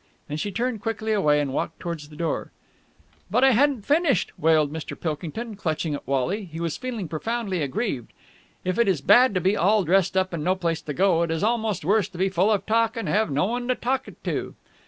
And 0.27 0.39
she 0.39 0.51
turned 0.51 0.81
quickly 0.81 1.11
away, 1.11 1.39
and 1.39 1.53
walked 1.53 1.79
towards 1.79 2.09
the 2.09 2.15
door. 2.15 2.51
"But 3.29 3.43
I 3.43 3.51
hadn't 3.51 3.83
finished!" 3.85 4.31
wailed 4.35 4.73
Mr. 4.73 4.99
Pilkington, 4.99 5.53
clutching 5.55 5.93
at 5.93 6.07
Wally. 6.07 6.45
He 6.45 6.59
was 6.59 6.75
feeling 6.75 7.07
profoundly 7.07 7.61
aggrieved. 7.61 8.11
If 8.65 8.79
it 8.79 8.87
is 8.87 8.99
bad 8.99 9.35
to 9.35 9.39
be 9.39 9.55
all 9.55 9.83
dressed 9.83 10.17
up 10.17 10.33
and 10.33 10.43
no 10.43 10.55
place 10.55 10.81
to 10.81 10.95
go, 10.95 11.21
it 11.21 11.29
is 11.29 11.43
almost 11.43 11.85
worse 11.85 12.09
to 12.09 12.17
be 12.17 12.29
full 12.29 12.49
of 12.49 12.65
talk 12.65 12.97
and 12.97 13.05
to 13.05 13.11
have 13.11 13.29
no 13.29 13.45
one 13.45 13.67
to 13.67 13.75
talk 13.75 14.07
it 14.07 14.23
to. 14.23 14.55